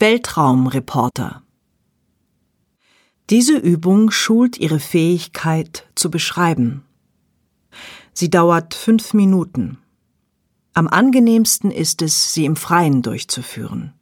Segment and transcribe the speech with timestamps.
[0.00, 1.42] Weltraumreporter
[3.30, 6.84] Diese Übung schult Ihre Fähigkeit zu beschreiben.
[8.12, 9.78] Sie dauert fünf Minuten.
[10.72, 13.92] Am angenehmsten ist es, sie im Freien durchzuführen.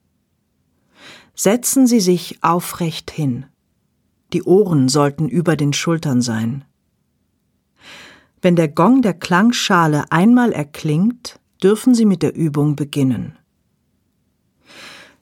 [1.35, 3.47] Setzen Sie sich aufrecht hin.
[4.35, 6.67] Die Ohren sollten über den Schultern sein.
[8.43, 13.39] Wenn der Gong der Klangschale einmal erklingt, dürfen Sie mit der Übung beginnen.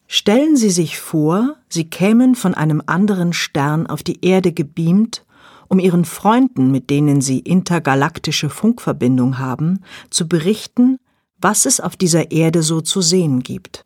[0.07, 5.25] Stellen Sie sich vor, Sie kämen von einem anderen Stern auf die Erde gebeamt,
[5.68, 9.80] um Ihren Freunden, mit denen Sie intergalaktische Funkverbindung haben,
[10.11, 10.99] zu berichten,
[11.39, 13.85] was es auf dieser Erde so zu sehen gibt.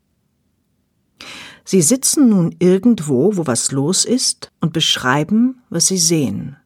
[1.64, 6.56] Sie sitzen nun irgendwo, wo was los ist, und beschreiben, was Sie sehen.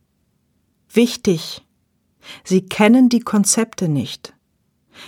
[0.92, 1.66] Wichtig,
[2.44, 4.34] Sie kennen die Konzepte nicht.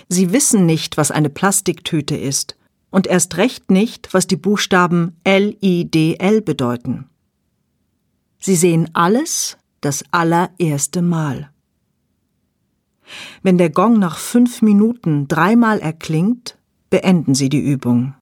[0.09, 2.57] Sie wissen nicht, was eine Plastiktüte ist
[2.95, 7.09] und erst recht nicht, was die Buchstaben LIDL bedeuten.
[8.39, 11.51] Sie sehen alles das allererste Mal.
[13.43, 16.57] Wenn der Gong nach fünf Minuten dreimal erklingt,
[16.89, 18.15] beenden Sie die Übung.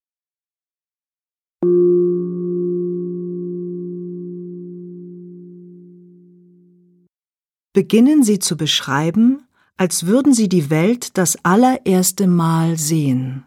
[7.74, 9.44] Beginnen Sie zu beschreiben,
[9.78, 13.46] als würden Sie die Welt das allererste Mal sehen.